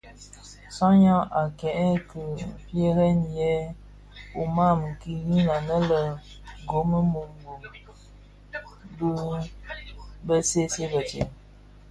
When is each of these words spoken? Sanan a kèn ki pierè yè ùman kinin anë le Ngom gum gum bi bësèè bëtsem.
Sanan 0.75 1.21
a 1.39 1.41
kèn 1.59 1.91
ki 2.09 2.23
pierè 2.65 3.07
yè 3.37 3.51
ùman 4.41 4.79
kinin 5.01 5.47
anë 5.57 5.77
le 5.89 6.01
Ngom 6.63 6.89
gum 7.11 7.13
gum 7.45 7.51
bi 8.97 9.09
bësèè 10.27 10.85
bëtsem. 10.93 11.29